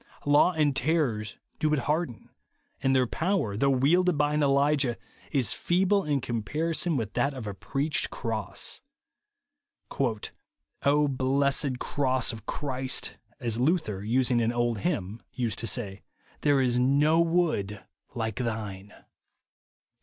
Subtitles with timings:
[0.25, 2.31] "Law and terrors do but harden;"
[2.81, 4.97] and their power, though wielded by an Elijah,
[5.31, 8.81] is feeble in comparison with that of a preached cross."
[10.89, 16.01] blessed cross of Christ," as Luther, using an old hymn, used to say,"
[16.41, 17.83] there is no wood
[18.15, 18.91] like thine